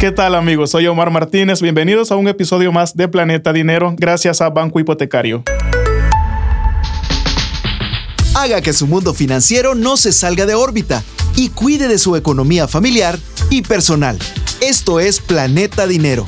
¿Qué 0.00 0.12
tal 0.12 0.34
amigos? 0.34 0.70
Soy 0.70 0.86
Omar 0.86 1.10
Martínez. 1.10 1.60
Bienvenidos 1.60 2.10
a 2.10 2.16
un 2.16 2.26
episodio 2.26 2.72
más 2.72 2.96
de 2.96 3.06
Planeta 3.06 3.52
Dinero 3.52 3.94
gracias 3.98 4.40
a 4.40 4.48
Banco 4.48 4.80
Hipotecario. 4.80 5.42
Haga 8.34 8.62
que 8.62 8.72
su 8.72 8.86
mundo 8.86 9.12
financiero 9.12 9.74
no 9.74 9.98
se 9.98 10.12
salga 10.12 10.46
de 10.46 10.54
órbita 10.54 11.04
y 11.36 11.50
cuide 11.50 11.86
de 11.86 11.98
su 11.98 12.16
economía 12.16 12.66
familiar 12.66 13.18
y 13.50 13.60
personal. 13.60 14.18
Esto 14.62 15.00
es 15.00 15.20
Planeta 15.20 15.86
Dinero. 15.86 16.24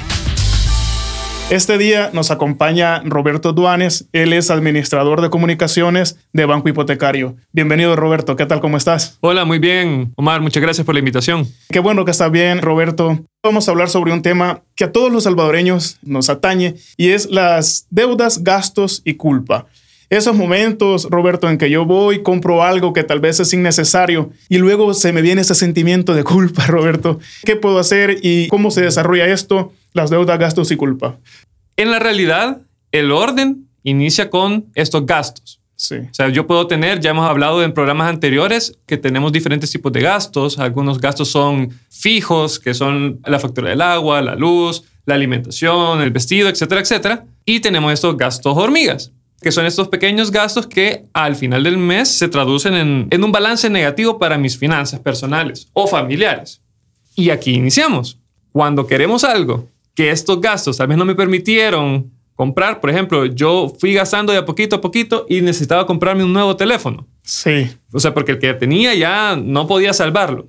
Este 1.48 1.78
día 1.78 2.10
nos 2.12 2.30
acompaña 2.30 3.00
Roberto 3.06 3.54
Duanes. 3.54 4.06
Él 4.12 4.34
es 4.34 4.50
administrador 4.50 5.22
de 5.22 5.30
comunicaciones 5.30 6.18
de 6.34 6.44
Banco 6.44 6.68
Hipotecario. 6.68 7.36
Bienvenido, 7.52 7.96
Roberto. 7.96 8.36
¿Qué 8.36 8.44
tal? 8.44 8.60
¿Cómo 8.60 8.76
estás? 8.76 9.16
Hola, 9.20 9.46
muy 9.46 9.58
bien. 9.58 10.12
Omar, 10.16 10.42
muchas 10.42 10.62
gracias 10.62 10.84
por 10.84 10.94
la 10.94 10.98
invitación. 10.98 11.46
Qué 11.70 11.80
bueno 11.80 12.04
que 12.04 12.10
está 12.10 12.28
bien, 12.28 12.60
Roberto. 12.60 13.24
Vamos 13.44 13.66
a 13.66 13.72
hablar 13.72 13.90
sobre 13.90 14.12
un 14.12 14.22
tema 14.22 14.62
que 14.76 14.84
a 14.84 14.92
todos 14.92 15.10
los 15.10 15.24
salvadoreños 15.24 15.98
nos 16.02 16.30
atañe 16.30 16.76
y 16.96 17.08
es 17.08 17.28
las 17.28 17.88
deudas, 17.90 18.44
gastos 18.44 19.02
y 19.04 19.14
culpa. 19.14 19.66
Esos 20.10 20.36
momentos, 20.36 21.08
Roberto, 21.10 21.50
en 21.50 21.58
que 21.58 21.68
yo 21.68 21.84
voy, 21.84 22.22
compro 22.22 22.62
algo 22.62 22.92
que 22.92 23.02
tal 23.02 23.18
vez 23.18 23.40
es 23.40 23.52
innecesario 23.52 24.30
y 24.48 24.58
luego 24.58 24.94
se 24.94 25.12
me 25.12 25.22
viene 25.22 25.40
ese 25.40 25.56
sentimiento 25.56 26.14
de 26.14 26.22
culpa, 26.22 26.66
Roberto. 26.68 27.18
¿Qué 27.44 27.56
puedo 27.56 27.80
hacer 27.80 28.18
y 28.22 28.46
cómo 28.46 28.70
se 28.70 28.82
desarrolla 28.82 29.26
esto? 29.26 29.72
Las 29.92 30.10
deudas, 30.10 30.38
gastos 30.38 30.70
y 30.70 30.76
culpa. 30.76 31.18
En 31.76 31.90
la 31.90 31.98
realidad, 31.98 32.60
el 32.92 33.10
orden 33.10 33.66
inicia 33.82 34.30
con 34.30 34.66
estos 34.76 35.04
gastos. 35.04 35.61
Sí. 35.82 35.96
O 35.96 36.14
sea, 36.14 36.28
yo 36.28 36.46
puedo 36.46 36.68
tener, 36.68 37.00
ya 37.00 37.10
hemos 37.10 37.28
hablado 37.28 37.60
en 37.60 37.74
programas 37.74 38.08
anteriores, 38.08 38.78
que 38.86 38.96
tenemos 38.96 39.32
diferentes 39.32 39.68
tipos 39.68 39.92
de 39.92 40.00
gastos. 40.00 40.60
Algunos 40.60 41.00
gastos 41.00 41.28
son 41.28 41.70
fijos, 41.90 42.60
que 42.60 42.72
son 42.72 43.18
la 43.26 43.40
factura 43.40 43.70
del 43.70 43.80
agua, 43.80 44.22
la 44.22 44.36
luz, 44.36 44.84
la 45.06 45.16
alimentación, 45.16 46.00
el 46.00 46.12
vestido, 46.12 46.48
etcétera, 46.48 46.82
etcétera. 46.82 47.24
Y 47.44 47.58
tenemos 47.58 47.92
estos 47.92 48.16
gastos 48.16 48.56
hormigas, 48.56 49.10
que 49.40 49.50
son 49.50 49.66
estos 49.66 49.88
pequeños 49.88 50.30
gastos 50.30 50.68
que 50.68 51.06
al 51.14 51.34
final 51.34 51.64
del 51.64 51.78
mes 51.78 52.08
se 52.08 52.28
traducen 52.28 52.74
en, 52.74 53.08
en 53.10 53.24
un 53.24 53.32
balance 53.32 53.68
negativo 53.68 54.20
para 54.20 54.38
mis 54.38 54.56
finanzas 54.56 55.00
personales 55.00 55.66
o 55.72 55.88
familiares. 55.88 56.60
Y 57.16 57.30
aquí 57.30 57.54
iniciamos. 57.54 58.18
Cuando 58.52 58.86
queremos 58.86 59.24
algo 59.24 59.68
que 59.96 60.12
estos 60.12 60.40
gastos 60.40 60.76
tal 60.76 60.86
vez 60.86 60.96
no 60.96 61.04
me 61.04 61.16
permitieron 61.16 62.08
comprar. 62.34 62.80
Por 62.80 62.90
ejemplo, 62.90 63.26
yo 63.26 63.72
fui 63.78 63.92
gastando 63.92 64.32
de 64.32 64.38
a 64.38 64.44
poquito 64.44 64.76
a 64.76 64.80
poquito 64.80 65.26
y 65.28 65.40
necesitaba 65.40 65.86
comprarme 65.86 66.24
un 66.24 66.32
nuevo 66.32 66.56
teléfono. 66.56 67.06
Sí. 67.22 67.70
O 67.92 68.00
sea, 68.00 68.14
porque 68.14 68.32
el 68.32 68.38
que 68.38 68.54
tenía 68.54 68.94
ya 68.94 69.36
no 69.36 69.66
podía 69.66 69.92
salvarlo. 69.92 70.48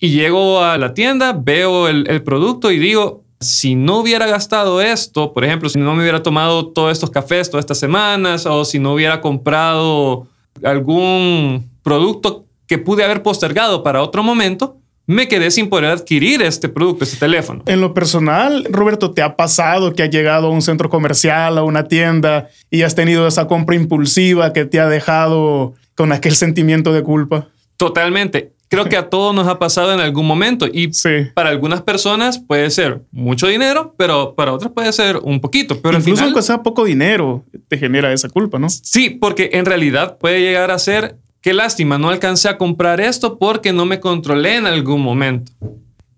Y 0.00 0.10
llego 0.10 0.62
a 0.62 0.76
la 0.78 0.94
tienda, 0.94 1.32
veo 1.32 1.88
el, 1.88 2.08
el 2.10 2.22
producto 2.22 2.70
y 2.70 2.78
digo, 2.78 3.24
si 3.40 3.74
no 3.74 3.98
hubiera 3.98 4.26
gastado 4.26 4.80
esto, 4.80 5.32
por 5.32 5.44
ejemplo, 5.44 5.68
si 5.68 5.78
no 5.78 5.94
me 5.94 6.02
hubiera 6.02 6.22
tomado 6.22 6.68
todos 6.68 6.92
estos 6.92 7.10
cafés 7.10 7.50
todas 7.50 7.62
estas 7.62 7.78
semanas 7.78 8.46
o 8.46 8.64
si 8.64 8.78
no 8.78 8.94
hubiera 8.94 9.20
comprado 9.20 10.26
algún 10.62 11.70
producto 11.82 12.46
que 12.66 12.78
pude 12.78 13.04
haber 13.04 13.22
postergado 13.22 13.82
para 13.82 14.02
otro 14.02 14.22
momento, 14.22 14.78
me 15.06 15.28
quedé 15.28 15.50
sin 15.50 15.68
poder 15.68 15.86
adquirir 15.90 16.40
este 16.42 16.68
producto, 16.68 17.04
este 17.04 17.18
teléfono. 17.18 17.62
En 17.66 17.80
lo 17.80 17.92
personal, 17.94 18.66
Roberto, 18.70 19.10
¿te 19.10 19.20
ha 19.22 19.36
pasado 19.36 19.92
que 19.92 20.02
has 20.02 20.10
llegado 20.10 20.46
a 20.46 20.50
un 20.50 20.62
centro 20.62 20.88
comercial, 20.88 21.58
a 21.58 21.62
una 21.62 21.88
tienda 21.88 22.48
y 22.70 22.82
has 22.82 22.94
tenido 22.94 23.26
esa 23.26 23.46
compra 23.46 23.76
impulsiva 23.76 24.52
que 24.52 24.64
te 24.64 24.80
ha 24.80 24.88
dejado 24.88 25.74
con 25.94 26.12
aquel 26.12 26.34
sentimiento 26.36 26.92
de 26.92 27.02
culpa? 27.02 27.48
Totalmente. 27.76 28.52
Creo 28.68 28.86
que 28.86 28.96
a 28.96 29.08
todos 29.10 29.32
nos 29.34 29.46
ha 29.46 29.58
pasado 29.60 29.92
en 29.92 30.00
algún 30.00 30.26
momento 30.26 30.66
y 30.66 30.92
Sí. 30.92 31.10
para 31.34 31.50
algunas 31.50 31.82
personas 31.82 32.38
puede 32.40 32.70
ser 32.70 33.02
mucho 33.12 33.46
dinero, 33.46 33.94
pero 33.96 34.34
para 34.34 34.52
otras 34.52 34.72
puede 34.72 34.92
ser 34.92 35.18
un 35.18 35.40
poquito. 35.40 35.76
Pero 35.80 35.90
al 35.96 36.00
Incluso 36.02 36.16
final, 36.16 36.28
aunque 36.30 36.42
sea 36.42 36.62
poco 36.62 36.84
dinero, 36.84 37.44
te 37.68 37.78
genera 37.78 38.12
esa 38.12 38.28
culpa, 38.30 38.58
¿no? 38.58 38.68
sí, 38.70 39.10
porque 39.10 39.50
en 39.52 39.66
realidad 39.66 40.16
puede 40.18 40.40
llegar 40.40 40.70
a 40.72 40.78
ser 40.78 41.18
qué 41.44 41.54
lástima, 41.54 41.98
no 41.98 42.08
alcancé 42.08 42.48
a 42.48 42.58
comprar 42.58 43.00
esto 43.00 43.38
porque 43.38 43.72
no 43.72 43.86
me 43.86 44.00
controlé 44.00 44.56
en 44.56 44.66
algún 44.66 45.00
momento. 45.02 45.52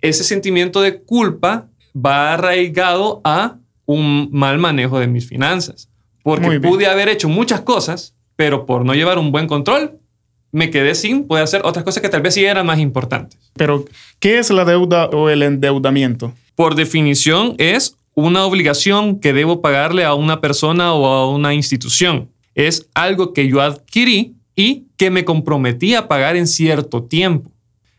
Ese 0.01 0.25
sentimiento 0.25 0.81
de 0.81 1.03
culpa 1.03 1.67
va 1.95 2.33
arraigado 2.33 3.21
a 3.25 3.57
un 3.85 4.31
mal 4.33 4.59
manejo 4.59 4.99
de 4.99 5.09
mis 5.09 5.29
finanzas, 5.29 5.91
porque 6.23 6.61
pude 6.61 6.87
haber 6.87 7.09
hecho 7.09 7.29
muchas 7.29 7.61
cosas, 7.61 8.15
pero 8.37 8.67
por 8.67 8.85
no 8.85 8.95
llevar 8.95 9.19
un 9.19 9.33
buen 9.33 9.49
control, 9.49 9.99
me 10.53 10.71
quedé 10.71 10.95
sin 10.95 11.27
poder 11.27 11.45
hacer 11.45 11.61
otras 11.65 11.85
cosas 11.85 12.03
que 12.03 12.09
tal 12.09 12.23
vez 12.23 12.33
sí 12.33 12.45
eran 12.45 12.65
más 12.65 12.79
importantes. 12.79 13.39
Pero, 13.55 13.85
¿qué 14.21 14.39
es 14.39 14.51
la 14.51 14.65
deuda 14.65 15.07
o 15.07 15.29
el 15.29 15.43
endeudamiento? 15.43 16.33
por 16.57 16.75
definición 16.75 17.55
es 17.59 17.97
una 18.15 18.45
obligación 18.47 19.21
que 19.21 19.35
debo 19.35 19.61
pagarle 19.61 20.05
a 20.05 20.15
una 20.15 20.41
persona 20.41 20.95
o 20.95 21.07
a 21.07 21.31
una 21.31 21.53
institución. 21.53 22.31
Es 22.55 22.89
algo 22.95 23.35
que 23.35 23.47
yo 23.47 23.61
adquirí 23.61 24.36
y 24.57 24.87
que 24.97 25.11
me 25.11 25.25
comprometí 25.25 25.95
a 25.95 26.09
pagar 26.09 26.35
en 26.35 26.49
cierto 26.49 27.05
tiempo. 27.05 27.53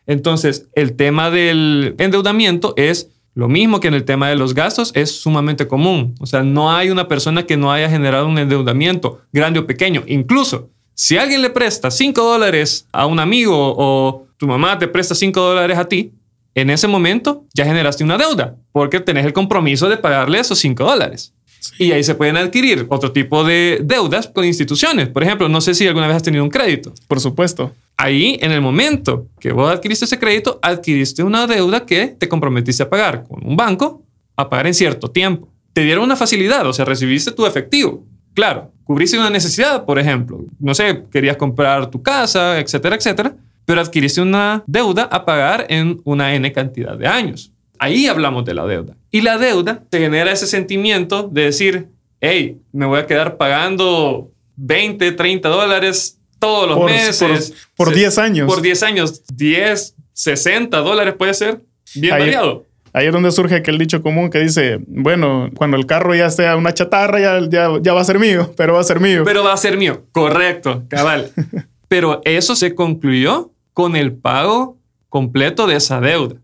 Entonces, 0.07 0.67
el 0.73 0.95
tema 0.95 1.29
del 1.29 1.95
endeudamiento 1.97 2.73
es 2.75 3.11
lo 3.37 3.47
mismo 3.47 3.79
que 3.79 3.87
en 3.87 3.93
el 3.93 4.03
tema 4.03 4.29
de 4.29 4.35
los 4.35 4.55
gastos, 4.55 4.91
es 4.95 5.11
sumamente 5.11 5.67
común. 5.67 6.15
O 6.19 6.25
sea, 6.25 6.41
no 6.41 6.75
hay 6.75 6.89
una 6.89 7.07
persona 7.07 7.45
que 7.45 7.55
no 7.55 7.71
haya 7.71 7.87
generado 7.87 8.27
un 8.27 8.39
endeudamiento, 8.39 9.21
grande 9.31 9.59
o 9.59 9.67
pequeño. 9.67 10.01
Incluso, 10.07 10.71
si 10.95 11.17
alguien 11.17 11.43
le 11.43 11.51
presta 11.51 11.91
5 11.91 12.19
dólares 12.19 12.87
a 12.91 13.05
un 13.05 13.19
amigo 13.19 13.75
o 13.77 14.25
tu 14.37 14.47
mamá 14.47 14.79
te 14.79 14.87
presta 14.87 15.13
5 15.13 15.39
dólares 15.39 15.77
a 15.77 15.85
ti, 15.87 16.13
en 16.55 16.71
ese 16.71 16.87
momento 16.87 17.45
ya 17.53 17.65
generaste 17.65 18.03
una 18.03 18.17
deuda 18.17 18.55
porque 18.71 18.99
tenés 18.99 19.23
el 19.23 19.33
compromiso 19.33 19.87
de 19.87 19.97
pagarle 19.97 20.39
esos 20.39 20.57
5 20.57 20.83
dólares. 20.83 21.35
Y 21.79 21.91
ahí 21.91 22.03
se 22.03 22.15
pueden 22.15 22.37
adquirir 22.37 22.85
otro 22.89 23.11
tipo 23.11 23.43
de 23.43 23.79
deudas 23.83 24.27
con 24.27 24.45
instituciones. 24.45 25.09
Por 25.09 25.23
ejemplo, 25.23 25.47
no 25.49 25.61
sé 25.61 25.73
si 25.73 25.87
alguna 25.87 26.07
vez 26.07 26.17
has 26.17 26.23
tenido 26.23 26.43
un 26.43 26.49
crédito. 26.49 26.93
Por 27.07 27.19
supuesto. 27.19 27.73
Ahí, 27.97 28.37
en 28.41 28.51
el 28.51 28.61
momento 28.61 29.27
que 29.39 29.51
vos 29.51 29.71
adquiriste 29.71 30.05
ese 30.05 30.19
crédito, 30.19 30.59
adquiriste 30.61 31.23
una 31.23 31.47
deuda 31.47 31.85
que 31.85 32.07
te 32.07 32.27
comprometiste 32.27 32.83
a 32.83 32.89
pagar 32.89 33.23
con 33.23 33.45
un 33.45 33.55
banco 33.55 34.03
a 34.35 34.49
pagar 34.49 34.67
en 34.67 34.73
cierto 34.73 35.09
tiempo. 35.09 35.49
Te 35.73 35.81
dieron 35.81 36.03
una 36.03 36.15
facilidad, 36.15 36.65
o 36.65 36.73
sea, 36.73 36.85
recibiste 36.85 37.31
tu 37.31 37.45
efectivo. 37.45 38.05
Claro, 38.33 38.71
cubriste 38.83 39.17
una 39.17 39.31
necesidad, 39.31 39.83
por 39.83 39.97
ejemplo. 39.97 40.39
No 40.59 40.75
sé, 40.75 41.05
querías 41.11 41.37
comprar 41.37 41.89
tu 41.89 42.01
casa, 42.01 42.59
etcétera, 42.59 42.95
etcétera, 42.95 43.35
pero 43.65 43.81
adquiriste 43.81 44.21
una 44.21 44.63
deuda 44.67 45.03
a 45.11 45.25
pagar 45.25 45.65
en 45.69 45.99
una 46.03 46.33
N 46.35 46.51
cantidad 46.53 46.95
de 46.95 47.07
años. 47.07 47.51
Ahí 47.79 48.07
hablamos 48.07 48.45
de 48.45 48.53
la 48.53 48.65
deuda. 48.65 48.95
Y 49.11 49.21
la 49.21 49.37
deuda 49.37 49.83
te 49.89 49.99
genera 49.99 50.31
ese 50.31 50.47
sentimiento 50.47 51.27
de 51.31 51.43
decir, 51.43 51.87
hey, 52.21 52.57
me 52.71 52.85
voy 52.85 52.99
a 52.99 53.05
quedar 53.07 53.37
pagando 53.37 54.31
20, 54.55 55.11
30 55.13 55.49
dólares 55.49 56.19
todos 56.39 56.67
los 56.67 56.77
Por- 56.77 56.91
meses. 56.91 57.53
por- 57.75 57.87
por 57.87 57.89
Se- 57.93 57.99
10 57.99 58.17
años. 58.17 58.47
Por 58.47 58.61
10 58.61 58.83
años. 58.83 59.23
10, 59.33 59.95
60 60.13 60.79
dólares 60.79 61.15
puede 61.17 61.33
ser. 61.33 61.61
Bien 61.95 62.13
Ahí- 62.13 62.19
variado. 62.21 62.65
Ahí 62.93 63.05
es 63.07 63.13
donde 63.13 63.31
surge 63.31 63.53
aquel 63.55 63.77
dicho 63.77 64.01
común 64.01 64.29
que 64.31 64.39
dice, 64.39 64.79
bueno, 64.87 65.51
cuando 65.55 65.77
el 65.77 65.85
carro 65.85 66.15
ya 66.15 66.31
sea 66.31 66.55
una 66.55 66.73
chatarra, 66.73 67.19
ya, 67.19 67.39
ya, 67.47 67.69
ya 67.79 67.93
va 67.93 68.01
a 68.01 68.05
ser 68.05 68.17
mío, 68.17 68.53
pero 68.57 68.73
va 68.73 68.79
a 68.79 68.83
ser 68.83 68.99
mío. 68.99 69.21
Pero 69.23 69.43
va 69.43 69.53
a 69.53 69.57
ser 69.57 69.77
mío. 69.77 70.03
Correcto, 70.11 70.83
cabal. 70.87 71.31
Pero 71.89 72.21
eso 72.25 72.55
se 72.55 72.73
concluyó 72.75 73.51
con 73.73 73.95
el 73.95 74.13
pago 74.13 74.77
completo 75.09 75.67
de 75.67 75.75
esa 75.75 76.01
deuda. 76.01 76.35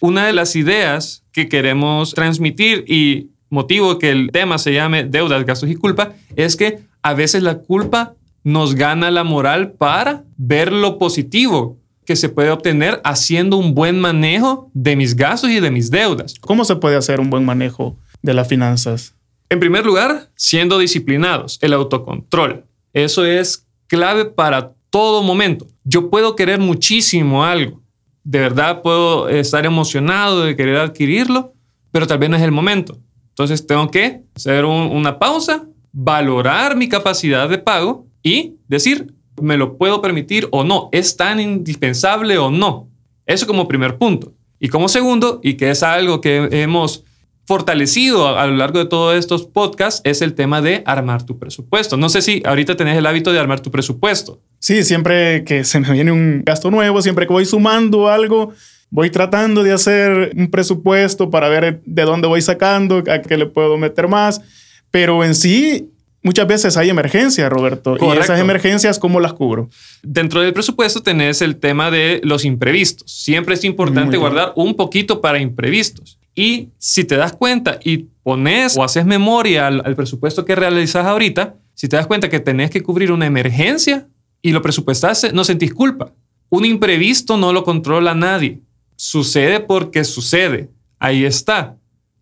Una 0.00 0.26
de 0.26 0.32
las 0.32 0.56
ideas 0.56 1.24
que 1.30 1.48
queremos 1.48 2.14
transmitir 2.14 2.84
y 2.88 3.28
motivo 3.50 3.98
que 3.98 4.10
el 4.10 4.30
tema 4.32 4.58
se 4.58 4.72
llame 4.72 5.04
deudas, 5.04 5.44
gastos 5.44 5.68
y 5.68 5.76
culpa 5.76 6.14
es 6.36 6.56
que 6.56 6.80
a 7.02 7.14
veces 7.14 7.42
la 7.42 7.58
culpa 7.58 8.14
nos 8.42 8.74
gana 8.74 9.10
la 9.10 9.24
moral 9.24 9.72
para 9.72 10.24
ver 10.38 10.72
lo 10.72 10.98
positivo 10.98 11.76
que 12.06 12.16
se 12.16 12.30
puede 12.30 12.50
obtener 12.50 13.00
haciendo 13.04 13.56
un 13.56 13.74
buen 13.74 14.00
manejo 14.00 14.70
de 14.72 14.96
mis 14.96 15.14
gastos 15.14 15.50
y 15.50 15.60
de 15.60 15.70
mis 15.70 15.90
deudas. 15.90 16.34
¿Cómo 16.40 16.64
se 16.64 16.76
puede 16.76 16.96
hacer 16.96 17.20
un 17.20 17.28
buen 17.28 17.44
manejo 17.44 17.96
de 18.22 18.34
las 18.34 18.48
finanzas? 18.48 19.14
En 19.50 19.60
primer 19.60 19.84
lugar, 19.84 20.30
siendo 20.34 20.78
disciplinados, 20.78 21.58
el 21.60 21.72
autocontrol. 21.72 22.64
Eso 22.94 23.26
es 23.26 23.66
clave 23.86 24.24
para 24.24 24.72
todo 24.88 25.22
momento. 25.22 25.66
Yo 25.84 26.08
puedo 26.08 26.36
querer 26.36 26.58
muchísimo 26.58 27.44
algo. 27.44 27.80
De 28.24 28.38
verdad 28.38 28.82
puedo 28.82 29.28
estar 29.28 29.64
emocionado 29.66 30.42
de 30.44 30.56
querer 30.56 30.76
adquirirlo, 30.76 31.54
pero 31.90 32.06
tal 32.06 32.18
vez 32.18 32.30
no 32.30 32.36
es 32.36 32.42
el 32.42 32.52
momento. 32.52 32.98
Entonces 33.30 33.66
tengo 33.66 33.90
que 33.90 34.22
hacer 34.34 34.64
un- 34.64 34.90
una 34.92 35.18
pausa, 35.18 35.64
valorar 35.92 36.76
mi 36.76 36.88
capacidad 36.88 37.48
de 37.48 37.58
pago 37.58 38.06
y 38.22 38.54
decir, 38.68 39.14
¿me 39.40 39.56
lo 39.56 39.76
puedo 39.78 40.00
permitir 40.02 40.48
o 40.52 40.62
no? 40.64 40.88
¿Es 40.92 41.16
tan 41.16 41.40
indispensable 41.40 42.36
o 42.38 42.50
no? 42.50 42.88
Eso 43.26 43.46
como 43.46 43.66
primer 43.68 43.96
punto. 43.96 44.34
Y 44.58 44.68
como 44.68 44.88
segundo, 44.88 45.40
y 45.42 45.54
que 45.54 45.70
es 45.70 45.82
algo 45.82 46.20
que 46.20 46.48
hemos 46.50 47.04
fortalecido 47.46 48.28
a, 48.28 48.42
a 48.42 48.46
lo 48.46 48.56
largo 48.56 48.78
de 48.78 48.84
todos 48.84 49.16
estos 49.16 49.46
podcasts, 49.46 50.00
es 50.04 50.20
el 50.22 50.34
tema 50.34 50.60
de 50.60 50.82
armar 50.86 51.24
tu 51.24 51.38
presupuesto. 51.38 51.96
No 51.96 52.08
sé 52.08 52.22
si 52.22 52.42
ahorita 52.44 52.76
tenés 52.76 52.96
el 52.98 53.06
hábito 53.06 53.32
de 53.32 53.38
armar 53.40 53.60
tu 53.60 53.70
presupuesto. 53.70 54.40
Sí, 54.60 54.84
siempre 54.84 55.42
que 55.44 55.64
se 55.64 55.80
me 55.80 55.90
viene 55.90 56.12
un 56.12 56.42
gasto 56.44 56.70
nuevo, 56.70 57.00
siempre 57.00 57.26
que 57.26 57.32
voy 57.32 57.46
sumando 57.46 58.08
algo, 58.08 58.52
voy 58.90 59.08
tratando 59.08 59.62
de 59.62 59.72
hacer 59.72 60.32
un 60.36 60.50
presupuesto 60.50 61.30
para 61.30 61.48
ver 61.48 61.80
de 61.86 62.02
dónde 62.02 62.28
voy 62.28 62.42
sacando, 62.42 63.02
a 63.10 63.22
qué 63.22 63.38
le 63.38 63.46
puedo 63.46 63.78
meter 63.78 64.06
más, 64.06 64.42
pero 64.90 65.24
en 65.24 65.34
sí 65.34 65.88
muchas 66.22 66.46
veces 66.46 66.76
hay 66.76 66.90
emergencias, 66.90 67.48
Roberto, 67.48 67.96
y 67.98 68.18
esas 68.18 68.38
emergencias, 68.38 68.98
¿cómo 68.98 69.18
las 69.18 69.32
cubro? 69.32 69.70
Dentro 70.02 70.42
del 70.42 70.52
presupuesto 70.52 71.02
tenés 71.02 71.40
el 71.40 71.56
tema 71.56 71.90
de 71.90 72.20
los 72.22 72.44
imprevistos. 72.44 73.10
Siempre 73.10 73.54
es 73.54 73.64
importante 73.64 74.18
guardar 74.18 74.52
un 74.56 74.76
poquito 74.76 75.22
para 75.22 75.38
imprevistos. 75.40 76.18
Y 76.34 76.68
si 76.76 77.04
te 77.04 77.16
das 77.16 77.32
cuenta 77.32 77.78
y 77.82 78.08
pones 78.22 78.76
o 78.76 78.84
haces 78.84 79.06
memoria 79.06 79.68
al, 79.68 79.82
al 79.86 79.96
presupuesto 79.96 80.44
que 80.44 80.54
realizas 80.54 81.06
ahorita, 81.06 81.54
si 81.74 81.88
te 81.88 81.96
das 81.96 82.06
cuenta 82.06 82.28
que 82.28 82.40
tenés 82.40 82.70
que 82.70 82.82
cubrir 82.82 83.10
una 83.10 83.24
emergencia 83.24 84.06
y 84.42 84.52
lo 84.52 84.62
presupuestaste, 84.62 85.32
no 85.32 85.44
sentís 85.44 85.72
culpa. 85.74 86.12
Un 86.48 86.64
imprevisto 86.64 87.36
no 87.36 87.52
lo 87.52 87.64
controla 87.64 88.14
nadie. 88.14 88.60
Sucede 88.96 89.60
porque 89.60 90.04
sucede. 90.04 90.70
Ahí 90.98 91.24
está. 91.24 91.76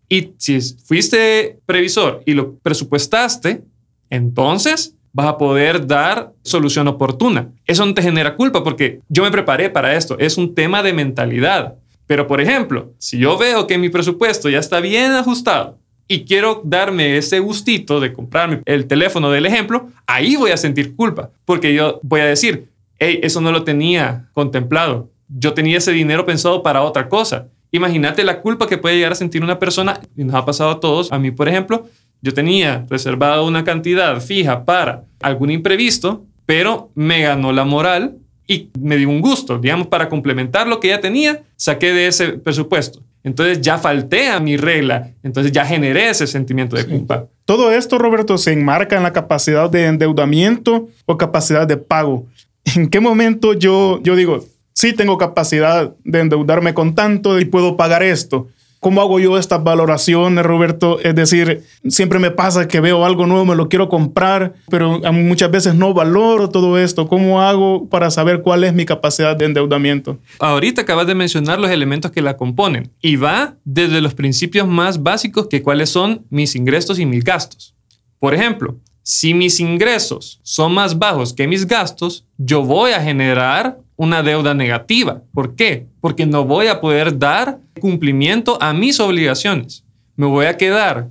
Y 0.07 0.31
si 0.37 0.59
fuiste 0.83 1.59
previsor 1.65 2.23
y 2.25 2.33
lo 2.33 2.55
presupuestaste, 2.57 3.63
entonces 4.09 4.95
vas 5.11 5.27
a 5.27 5.37
poder 5.37 5.85
dar 5.85 6.33
solución 6.43 6.87
oportuna. 6.87 7.51
Eso 7.65 7.85
no 7.85 7.93
te 7.93 8.01
genera 8.01 8.35
culpa 8.35 8.63
porque 8.63 9.01
yo 9.09 9.23
me 9.23 9.31
preparé 9.31 9.69
para 9.69 9.95
esto. 9.95 10.17
Es 10.19 10.37
un 10.37 10.53
tema 10.55 10.83
de 10.83 10.93
mentalidad. 10.93 11.75
Pero, 12.07 12.25
por 12.25 12.41
ejemplo, 12.41 12.93
si 12.97 13.19
yo 13.19 13.37
veo 13.37 13.67
que 13.67 13.77
mi 13.77 13.89
presupuesto 13.89 14.49
ya 14.49 14.59
está 14.59 14.79
bien 14.79 15.11
ajustado 15.11 15.77
y 16.11 16.25
quiero 16.25 16.61
darme 16.65 17.17
ese 17.17 17.39
gustito 17.39 17.99
de 17.99 18.11
comprarme 18.11 18.61
el 18.65 18.87
teléfono 18.87 19.29
del 19.29 19.45
ejemplo, 19.45 19.89
ahí 20.07 20.35
voy 20.35 20.49
a 20.49 20.57
sentir 20.57 20.95
culpa 20.95 21.29
porque 21.45 21.73
yo 21.73 21.99
voy 22.01 22.21
a 22.21 22.25
decir, 22.25 22.69
hey, 22.97 23.19
eso 23.21 23.39
no 23.39 23.51
lo 23.51 23.63
tenía 23.63 24.27
contemplado. 24.33 25.11
Yo 25.27 25.53
tenía 25.53 25.77
ese 25.77 25.91
dinero 25.91 26.25
pensado 26.25 26.63
para 26.63 26.81
otra 26.81 27.07
cosa. 27.07 27.47
Imagínate 27.71 28.23
la 28.23 28.41
culpa 28.41 28.65
que 28.65 28.79
puede 28.79 28.95
llegar 28.95 29.11
a 29.11 29.15
sentir 29.15 29.43
una 29.43 29.59
persona, 29.59 30.01
y 30.17 30.23
nos 30.23 30.33
ha 30.33 30.43
pasado 30.43 30.71
a 30.71 30.79
todos, 30.79 31.11
a 31.11 31.19
mí 31.19 31.29
por 31.29 31.47
ejemplo, 31.47 31.87
yo 32.21 32.33
tenía 32.33 32.87
reservada 32.89 33.43
una 33.43 33.63
cantidad 33.63 34.19
fija 34.19 34.65
para 34.65 35.03
algún 35.21 35.51
imprevisto, 35.51 36.25
pero 36.47 36.89
me 36.95 37.21
ganó 37.21 37.51
la 37.51 37.65
moral 37.65 38.17
y 38.47 38.69
me 38.79 38.97
dio 38.97 39.09
un 39.09 39.21
gusto, 39.21 39.59
digamos, 39.59 39.85
para 39.85 40.09
complementar 40.09 40.67
lo 40.67 40.79
que 40.79 40.87
ya 40.87 40.99
tenía, 40.99 41.43
saqué 41.55 41.93
de 41.93 42.07
ese 42.07 42.29
presupuesto. 42.29 43.03
Entonces 43.23 43.61
ya 43.61 43.77
falté 43.77 44.29
a 44.29 44.39
mi 44.39 44.57
regla, 44.57 45.11
entonces 45.23 45.51
ya 45.51 45.65
generé 45.65 46.09
ese 46.09 46.25
sentimiento 46.25 46.75
de 46.75 46.85
culpa. 46.85 47.27
Todo 47.45 47.71
esto, 47.71 47.97
Roberto, 47.97 48.37
se 48.37 48.53
enmarca 48.53 48.95
en 48.95 49.03
la 49.03 49.11
capacidad 49.11 49.69
de 49.69 49.87
endeudamiento 49.87 50.87
o 51.05 51.17
capacidad 51.17 51.67
de 51.67 51.77
pago. 51.77 52.27
¿En 52.75 52.89
qué 52.89 52.99
momento 52.99 53.53
yo, 53.53 53.99
yo 54.03 54.15
digo, 54.15 54.45
sí 54.73 54.93
tengo 54.93 55.17
capacidad 55.17 55.93
de 56.03 56.19
endeudarme 56.19 56.73
con 56.73 56.95
tanto 56.95 57.39
y 57.39 57.45
puedo 57.45 57.75
pagar 57.75 58.03
esto? 58.03 58.47
¿Cómo 58.79 59.01
hago 59.01 59.19
yo 59.19 59.37
estas 59.37 59.61
valoraciones, 59.61 60.45
Roberto? 60.45 60.99
Es 61.01 61.13
decir, 61.13 61.63
siempre 61.89 62.17
me 62.17 62.31
pasa 62.31 62.67
que 62.67 62.79
veo 62.79 63.03
algo 63.03 63.27
nuevo, 63.27 63.45
me 63.45 63.55
lo 63.55 63.67
quiero 63.67 63.89
comprar, 63.89 64.53
pero 64.69 65.01
muchas 65.11 65.51
veces 65.51 65.75
no 65.75 65.93
valoro 65.93 66.47
todo 66.47 66.77
esto. 66.77 67.07
¿Cómo 67.09 67.41
hago 67.41 67.89
para 67.89 68.09
saber 68.09 68.41
cuál 68.41 68.63
es 68.63 68.73
mi 68.73 68.85
capacidad 68.85 69.35
de 69.35 69.45
endeudamiento? 69.45 70.17
Ahorita 70.39 70.83
acabas 70.83 71.07
de 71.07 71.15
mencionar 71.15 71.59
los 71.59 71.71
elementos 71.71 72.11
que 72.11 72.21
la 72.21 72.37
componen 72.37 72.89
y 73.01 73.17
va 73.17 73.55
desde 73.65 73.99
los 73.99 74.13
principios 74.13 74.65
más 74.65 75.03
básicos 75.03 75.47
que 75.47 75.61
cuáles 75.61 75.89
son 75.89 76.25
mis 76.29 76.55
ingresos 76.55 76.99
y 76.99 77.05
mis 77.05 77.25
gastos. 77.25 77.75
Por 78.17 78.33
ejemplo, 78.33 78.77
si 79.03 79.33
mis 79.33 79.59
ingresos 79.59 80.39
son 80.43 80.73
más 80.73 80.97
bajos 80.97 81.33
que 81.33 81.47
mis 81.47 81.65
gastos, 81.65 82.25
yo 82.37 82.63
voy 82.63 82.91
a 82.91 83.01
generar 83.01 83.79
una 83.99 84.23
deuda 84.23 84.53
negativa. 84.53 85.23
¿Por 85.33 85.55
qué? 85.55 85.87
Porque 85.99 86.25
no 86.25 86.45
voy 86.45 86.67
a 86.67 86.79
poder 86.79 87.19
dar 87.19 87.59
cumplimiento 87.81 88.57
a 88.61 88.71
mis 88.73 89.01
obligaciones. 89.01 89.83
Me 90.15 90.25
voy 90.25 90.45
a 90.45 90.55
quedar 90.55 91.09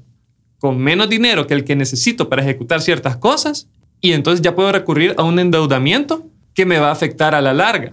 con 0.58 0.78
menos 0.78 1.10
dinero 1.10 1.46
que 1.46 1.52
el 1.52 1.64
que 1.64 1.76
necesito 1.76 2.30
para 2.30 2.40
ejecutar 2.40 2.80
ciertas 2.80 3.18
cosas 3.18 3.68
y 4.00 4.12
entonces 4.12 4.40
ya 4.40 4.54
puedo 4.54 4.72
recurrir 4.72 5.14
a 5.18 5.22
un 5.22 5.38
endeudamiento 5.38 6.24
que 6.54 6.64
me 6.64 6.78
va 6.78 6.88
a 6.88 6.92
afectar 6.92 7.34
a 7.34 7.42
la 7.42 7.52
larga. 7.52 7.92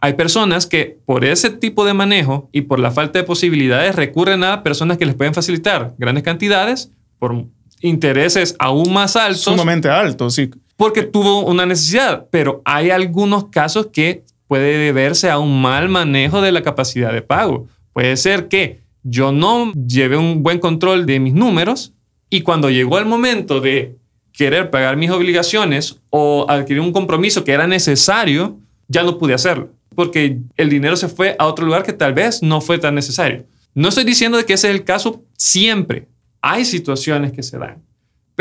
Hay 0.00 0.14
personas 0.14 0.66
que 0.66 0.98
por 1.06 1.24
ese 1.24 1.48
tipo 1.48 1.84
de 1.84 1.94
manejo 1.94 2.50
y 2.50 2.62
por 2.62 2.80
la 2.80 2.90
falta 2.90 3.20
de 3.20 3.24
posibilidades 3.24 3.94
recurren 3.94 4.42
a 4.42 4.64
personas 4.64 4.98
que 4.98 5.06
les 5.06 5.14
pueden 5.14 5.34
facilitar 5.34 5.94
grandes 5.98 6.24
cantidades 6.24 6.90
por 7.20 7.44
intereses 7.80 8.56
aún 8.58 8.92
más 8.92 9.14
altos. 9.14 9.42
Sumamente 9.42 9.88
altos, 9.88 10.34
sí. 10.34 10.50
Porque 10.76 11.04
tuvo 11.04 11.44
una 11.44 11.64
necesidad, 11.64 12.26
pero 12.32 12.60
hay 12.64 12.90
algunos 12.90 13.50
casos 13.50 13.90
que 13.92 14.24
puede 14.52 14.76
deberse 14.76 15.30
a 15.30 15.38
un 15.38 15.62
mal 15.62 15.88
manejo 15.88 16.42
de 16.42 16.52
la 16.52 16.62
capacidad 16.62 17.10
de 17.10 17.22
pago. 17.22 17.68
Puede 17.94 18.18
ser 18.18 18.48
que 18.48 18.82
yo 19.02 19.32
no 19.32 19.72
lleve 19.72 20.18
un 20.18 20.42
buen 20.42 20.58
control 20.58 21.06
de 21.06 21.20
mis 21.20 21.32
números 21.32 21.94
y 22.28 22.42
cuando 22.42 22.68
llegó 22.68 22.98
el 22.98 23.06
momento 23.06 23.62
de 23.62 23.96
querer 24.30 24.68
pagar 24.68 24.98
mis 24.98 25.08
obligaciones 25.08 26.00
o 26.10 26.44
adquirir 26.50 26.82
un 26.82 26.92
compromiso 26.92 27.44
que 27.44 27.52
era 27.52 27.66
necesario, 27.66 28.58
ya 28.88 29.02
no 29.04 29.16
pude 29.16 29.32
hacerlo, 29.32 29.70
porque 29.94 30.40
el 30.58 30.68
dinero 30.68 30.96
se 30.96 31.08
fue 31.08 31.34
a 31.38 31.46
otro 31.46 31.64
lugar 31.64 31.82
que 31.82 31.94
tal 31.94 32.12
vez 32.12 32.42
no 32.42 32.60
fue 32.60 32.76
tan 32.76 32.94
necesario. 32.94 33.46
No 33.74 33.88
estoy 33.88 34.04
diciendo 34.04 34.36
que 34.44 34.52
ese 34.52 34.68
es 34.68 34.74
el 34.74 34.84
caso 34.84 35.24
siempre. 35.34 36.08
Hay 36.42 36.66
situaciones 36.66 37.32
que 37.32 37.42
se 37.42 37.56
dan. 37.56 37.80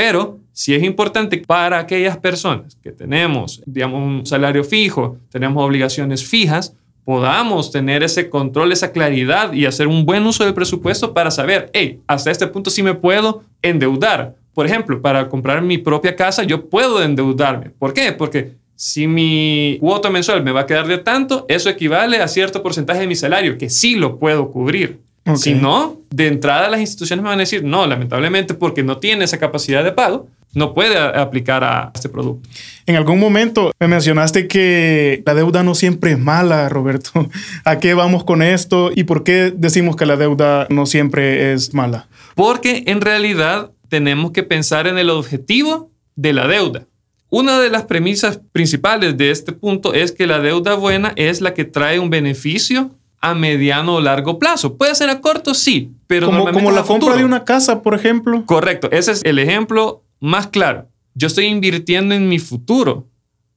Pero 0.01 0.39
si 0.51 0.73
es 0.73 0.81
importante 0.81 1.37
para 1.45 1.77
aquellas 1.77 2.17
personas 2.17 2.75
que 2.81 2.91
tenemos, 2.91 3.61
digamos, 3.67 4.01
un 4.01 4.25
salario 4.25 4.63
fijo, 4.63 5.19
tenemos 5.29 5.63
obligaciones 5.63 6.25
fijas, 6.25 6.75
podamos 7.05 7.71
tener 7.71 8.01
ese 8.01 8.27
control, 8.27 8.71
esa 8.71 8.91
claridad 8.91 9.53
y 9.53 9.67
hacer 9.67 9.85
un 9.85 10.03
buen 10.03 10.25
uso 10.25 10.43
del 10.43 10.55
presupuesto 10.55 11.13
para 11.13 11.29
saber, 11.29 11.69
hey, 11.73 11.99
hasta 12.07 12.31
este 12.31 12.47
punto 12.47 12.71
sí 12.71 12.81
me 12.81 12.95
puedo 12.95 13.43
endeudar. 13.61 14.33
Por 14.55 14.65
ejemplo, 14.65 14.99
para 15.03 15.29
comprar 15.29 15.61
mi 15.61 15.77
propia 15.77 16.15
casa, 16.15 16.41
yo 16.41 16.67
puedo 16.67 17.03
endeudarme. 17.03 17.69
¿Por 17.69 17.93
qué? 17.93 18.11
Porque 18.11 18.53
si 18.75 19.05
mi 19.05 19.77
cuota 19.79 20.09
mensual 20.09 20.43
me 20.43 20.51
va 20.51 20.61
a 20.61 20.65
quedar 20.65 20.87
de 20.87 20.97
tanto, 20.97 21.45
eso 21.47 21.69
equivale 21.69 22.17
a 22.17 22.27
cierto 22.27 22.63
porcentaje 22.63 23.01
de 23.01 23.07
mi 23.07 23.15
salario, 23.15 23.55
que 23.55 23.69
sí 23.69 23.93
lo 23.93 24.17
puedo 24.17 24.49
cubrir. 24.49 24.99
Si 25.35 25.53
no, 25.53 26.01
de 26.09 26.27
entrada 26.27 26.69
las 26.69 26.79
instituciones 26.79 27.21
me 27.21 27.29
van 27.29 27.39
a 27.39 27.41
decir, 27.41 27.63
no, 27.63 27.85
lamentablemente 27.85 28.53
porque 28.53 28.83
no 28.83 28.97
tiene 28.97 29.25
esa 29.25 29.37
capacidad 29.37 29.83
de 29.83 29.91
pago, 29.91 30.27
no 30.53 30.73
puede 30.73 30.97
aplicar 30.97 31.63
a 31.63 31.91
este 31.93 32.09
producto. 32.09 32.49
En 32.85 32.95
algún 32.95 33.19
momento 33.19 33.71
me 33.79 33.87
mencionaste 33.87 34.47
que 34.47 35.23
la 35.25 35.33
deuda 35.33 35.63
no 35.63 35.75
siempre 35.75 36.11
es 36.11 36.19
mala, 36.19 36.67
Roberto. 36.69 37.29
¿A 37.63 37.79
qué 37.79 37.93
vamos 37.93 38.23
con 38.23 38.41
esto 38.41 38.91
y 38.93 39.03
por 39.03 39.23
qué 39.23 39.53
decimos 39.55 39.95
que 39.95 40.05
la 40.05 40.17
deuda 40.17 40.67
no 40.69 40.85
siempre 40.85 41.53
es 41.53 41.73
mala? 41.73 42.07
Porque 42.35 42.83
en 42.87 43.01
realidad 43.01 43.71
tenemos 43.89 44.31
que 44.31 44.43
pensar 44.43 44.87
en 44.87 44.97
el 44.97 45.09
objetivo 45.09 45.91
de 46.15 46.33
la 46.33 46.47
deuda. 46.47 46.87
Una 47.29 47.59
de 47.61 47.69
las 47.69 47.85
premisas 47.85 48.41
principales 48.51 49.15
de 49.15 49.31
este 49.31 49.53
punto 49.53 49.93
es 49.93 50.11
que 50.11 50.27
la 50.27 50.39
deuda 50.39 50.75
buena 50.75 51.13
es 51.15 51.39
la 51.39 51.53
que 51.53 51.63
trae 51.63 51.99
un 51.99 52.09
beneficio 52.09 52.91
a 53.21 53.35
mediano 53.35 53.95
o 53.95 54.01
largo 54.01 54.39
plazo. 54.39 54.75
Puede 54.75 54.95
ser 54.95 55.09
a 55.09 55.21
corto, 55.21 55.53
sí, 55.53 55.91
pero 56.07 56.27
como, 56.27 56.51
como 56.51 56.71
la 56.71 56.83
compra 56.83 57.15
de 57.15 57.23
una 57.23 57.45
casa, 57.45 57.81
por 57.81 57.93
ejemplo. 57.93 58.43
Correcto, 58.45 58.89
ese 58.91 59.11
es 59.11 59.21
el 59.23 59.39
ejemplo 59.39 60.03
más 60.19 60.47
claro. 60.47 60.87
Yo 61.13 61.27
estoy 61.27 61.45
invirtiendo 61.45 62.15
en 62.15 62.27
mi 62.27 62.39
futuro. 62.39 63.07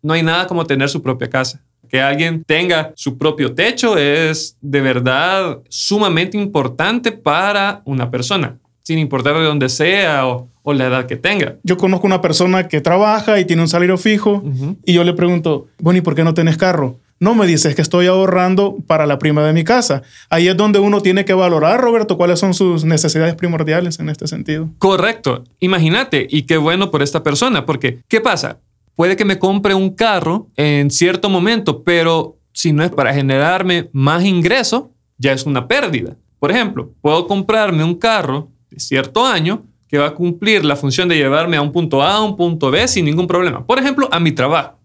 No 0.02 0.12
hay 0.12 0.23
nada 0.23 0.47
como 0.47 0.66
tener 0.66 0.88
su 0.88 1.02
propia 1.02 1.30
casa. 1.30 1.62
Que 1.88 2.00
alguien 2.00 2.44
tenga 2.44 2.92
su 2.97 3.16
propio 3.16 3.54
techo 3.54 3.97
es 3.97 4.56
de 4.61 4.80
verdad 4.80 5.61
sumamente 5.68 6.37
importante 6.37 7.12
para 7.12 7.83
una 7.85 8.11
persona, 8.11 8.59
sin 8.83 8.99
importar 8.99 9.37
de 9.37 9.44
dónde 9.44 9.68
sea 9.68 10.26
o, 10.26 10.50
la 10.66 10.87
edad 10.87 11.06
que 11.06 11.16
tenga. 11.16 11.56
Yo 11.62 11.76
conozco 11.76 12.06
una 12.06 12.23
persona 12.23 12.68
que 12.68 12.80
trabaja 12.80 13.38
y 13.38 13.44
tiene 13.44 13.62
un 13.62 13.68
salario 13.68 13.99
fijo 13.99 14.42
y 14.85 14.94
yo 14.94 15.04
le 15.04 15.12
pregunto, 15.12 15.68
bueno, 15.78 15.99
¿y 15.99 16.00
por 16.00 16.14
qué 16.14 16.25
no 16.25 16.33
tienes 16.33 16.56
carro? 16.56 16.99
No 17.25 17.35
me 17.35 17.47
dices 17.47 17.75
que 17.75 17.81
estoy 17.81 18.07
ahorrando 18.07 18.76
para 18.87 19.07
la 19.07 19.19
prima 19.19 19.43
de 19.47 19.54
mi 19.54 19.64
casa. 19.64 20.02
Ahí 20.28 20.47
es 20.47 20.59
donde 20.59 20.78
uno 20.78 21.00
tiene 21.00 21.25
que 21.25 21.33
valorar, 21.33 21.81
Roberto, 21.81 22.19
cuáles 22.19 22.38
son 22.38 22.52
sus 22.52 22.85
necesidades 22.85 23.35
primordiales 23.35 23.99
en 23.99 24.11
este 24.11 24.26
sentido. 24.26 24.69
Correcto. 24.76 25.43
Imagínate, 25.59 26.26
y 26.28 26.43
qué 26.43 26.59
bueno 26.59 26.90
por 26.90 27.02
esta 27.02 27.23
persona, 27.23 27.64
porque 27.64 28.02
¿qué 28.09 28.21
pasa? 28.21 28.59
Puede 28.95 29.16
que 29.16 29.25
me 29.25 29.38
compre 29.38 29.73
un 29.73 29.95
carro 29.95 30.50
en 30.59 30.90
cierto 30.90 31.31
momento, 31.31 31.83
pero 31.83 32.37
si 32.52 32.75
no 32.75 32.85
es 32.85 32.90
para 32.90 33.14
generarme 33.14 33.88
más 33.95 34.23
ingreso, 34.23 34.90
ya 35.16 35.33
es 35.33 35.47
una 35.47 35.66
pérdida. 35.66 36.16
Por 36.38 36.50
ejemplo, 36.50 36.93
puedo 37.00 37.26
comprarme 37.26 37.85
un 37.85 37.95
carro 37.95 38.50
de 38.69 38.78
cierto 38.78 39.25
año 39.25 39.62
que 39.88 39.97
va 39.97 40.09
a 40.09 40.14
cumplir 40.14 40.62
la 40.62 40.76
función 40.76 41.09
de 41.09 41.16
llevarme 41.16 41.57
a 41.57 41.62
un 41.62 41.73
punto 41.73 42.02
A 42.02 42.16
a 42.16 42.23
un 42.23 42.37
punto 42.37 42.71
B 42.71 42.87
sin 42.87 43.07
ningún 43.07 43.26
problema. 43.26 43.64
Por 43.64 43.78
ejemplo, 43.78 44.11
a 44.12 44.21
mi 44.21 44.33
trabajo. 44.33 44.78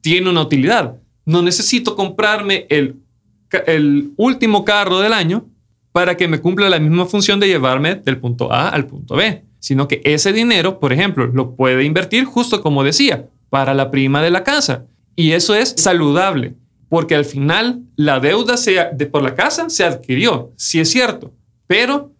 Tiene 0.00 0.30
una 0.30 0.40
utilidad 0.40 0.96
no 1.24 1.42
necesito 1.42 1.96
comprarme 1.96 2.66
el, 2.68 3.00
último 4.16 4.64
carro 4.64 4.98
del 4.98 5.12
año 5.12 5.46
para 5.92 6.16
que 6.16 6.26
me 6.26 6.40
cumpla 6.40 6.68
la 6.68 6.80
misma 6.80 7.06
función 7.06 7.38
de 7.38 7.46
llevarme 7.46 7.94
del 7.94 8.18
punto 8.18 8.52
A 8.52 8.68
al 8.68 8.86
punto 8.86 9.14
B, 9.14 9.44
sino 9.60 9.86
que 9.86 10.00
ese 10.02 10.32
dinero, 10.32 10.80
por 10.80 10.92
ejemplo, 10.92 11.26
lo 11.26 11.54
puede 11.54 11.84
invertir 11.84 12.24
justo 12.24 12.60
como 12.60 12.82
decía, 12.82 13.28
para 13.50 13.72
la 13.72 13.92
prima 13.92 14.22
de 14.22 14.32
la 14.32 14.42
casa. 14.42 14.86
Y 15.14 15.32
eso 15.32 15.54
es 15.54 15.74
saludable. 15.76 16.54
porque 16.88 17.14
al 17.14 17.24
final 17.24 17.82
la 17.96 18.20
deuda 18.20 18.54
de, 18.92 19.06
por 19.06 19.22
la 19.22 19.34
casa 19.34 19.68
se 19.68 19.84
adquirió, 19.84 20.52
sí 20.56 20.78
es 20.80 20.90
cierto, 20.90 21.32
pero 21.66 22.12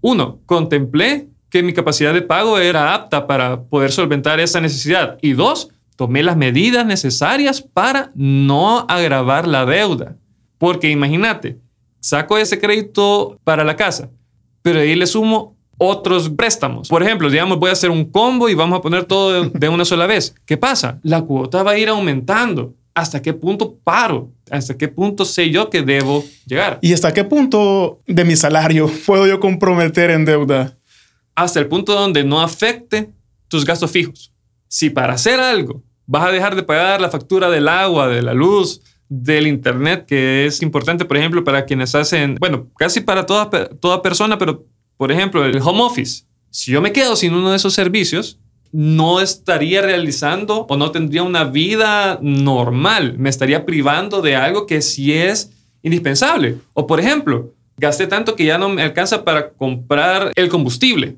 uno, 0.00 0.40
contemplé 0.46 1.28
que 1.50 1.62
mi 1.62 1.72
capacidad 1.72 2.12
de 2.12 2.22
pago 2.22 2.58
era 2.58 2.94
apta 2.94 3.26
para 3.26 3.62
poder 3.62 3.92
solventar 3.92 4.40
esa 4.40 4.60
necesidad 4.60 5.18
y 5.22 5.32
dos, 5.32 5.70
tomé 5.96 6.22
las 6.22 6.36
medidas 6.36 6.86
necesarias 6.86 7.60
para 7.60 8.12
no 8.14 8.86
agravar 8.88 9.48
la 9.48 9.66
deuda. 9.66 10.16
Porque 10.58 10.90
imagínate, 10.90 11.58
saco 12.00 12.38
ese 12.38 12.58
crédito 12.58 13.38
para 13.44 13.64
la 13.64 13.76
casa, 13.76 14.10
pero 14.62 14.80
ahí 14.80 14.94
le 14.94 15.06
sumo 15.06 15.56
otros 15.78 16.30
préstamos. 16.30 16.88
Por 16.88 17.02
ejemplo, 17.02 17.28
digamos, 17.28 17.58
voy 17.58 17.70
a 17.70 17.74
hacer 17.74 17.90
un 17.90 18.04
combo 18.04 18.48
y 18.48 18.54
vamos 18.54 18.78
a 18.78 18.82
poner 18.82 19.04
todo 19.04 19.50
de, 19.50 19.68
una 19.68 19.84
sola 19.84 20.06
vez. 20.06 20.34
¿Qué 20.46 20.56
pasa? 20.56 21.00
La 21.02 21.22
cuota 21.22 21.62
va 21.62 21.72
a 21.72 21.78
ir 21.78 21.88
aumentando. 21.88 22.74
¿Hasta 22.94 23.20
qué 23.20 23.34
punto 23.34 23.76
paro? 23.84 24.30
¿Hasta 24.50 24.76
qué 24.78 24.88
punto 24.88 25.26
sé 25.26 25.50
yo 25.50 25.68
que 25.68 25.82
debo 25.82 26.24
llegar? 26.46 26.78
¿Y 26.80 26.94
hasta 26.94 27.12
qué 27.12 27.24
punto 27.24 28.00
de 28.06 28.24
mi 28.24 28.36
salario 28.36 28.90
puedo 29.06 29.26
yo 29.26 29.38
comprometer 29.38 30.10
en 30.10 30.24
deuda? 30.24 30.78
Hasta 31.34 31.60
el 31.60 31.66
punto 31.66 31.92
donde 31.92 32.24
no 32.24 32.40
afecte 32.40 33.10
tus 33.48 33.66
gastos 33.66 33.90
fijos. 33.90 34.32
Si 34.68 34.88
para 34.88 35.12
hacer 35.12 35.38
algo 35.38 35.82
vas 36.06 36.28
a 36.28 36.32
dejar 36.32 36.56
de 36.56 36.62
pagar 36.62 37.00
la 37.00 37.10
factura 37.10 37.50
del 37.50 37.68
agua, 37.68 38.08
de 38.08 38.22
la 38.22 38.34
luz, 38.34 38.80
del 39.08 39.46
Internet, 39.46 40.06
que 40.06 40.46
es 40.46 40.62
importante, 40.62 41.04
por 41.04 41.16
ejemplo, 41.16 41.44
para 41.44 41.64
quienes 41.64 41.94
hacen, 41.94 42.36
bueno, 42.40 42.68
casi 42.76 43.00
para 43.00 43.26
toda, 43.26 43.68
toda 43.68 44.02
persona, 44.02 44.38
pero 44.38 44.64
por 44.96 45.12
ejemplo, 45.12 45.44
el 45.44 45.60
home 45.60 45.82
office. 45.82 46.24
Si 46.50 46.72
yo 46.72 46.80
me 46.80 46.92
quedo 46.92 47.16
sin 47.16 47.34
uno 47.34 47.50
de 47.50 47.56
esos 47.56 47.74
servicios, 47.74 48.38
no 48.72 49.20
estaría 49.20 49.82
realizando 49.82 50.66
o 50.68 50.76
no 50.76 50.90
tendría 50.90 51.22
una 51.22 51.44
vida 51.44 52.18
normal. 52.22 53.16
Me 53.18 53.28
estaría 53.28 53.64
privando 53.64 54.22
de 54.22 54.36
algo 54.36 54.66
que 54.66 54.82
sí 54.82 55.12
es 55.12 55.52
indispensable. 55.82 56.56
O 56.72 56.86
por 56.86 56.98
ejemplo, 56.98 57.52
gasté 57.76 58.06
tanto 58.06 58.34
que 58.34 58.44
ya 58.44 58.58
no 58.58 58.68
me 58.68 58.82
alcanza 58.82 59.24
para 59.24 59.50
comprar 59.50 60.32
el 60.34 60.48
combustible. 60.48 61.16